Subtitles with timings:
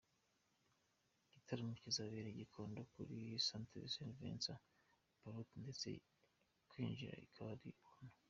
[1.25, 3.17] Igitaramo kizabera i Gikondo kuri
[3.47, 4.63] Centre St Vincent
[5.19, 5.87] Palloti ndetse
[6.69, 8.15] kwinjira bikaba ari Ubuntu.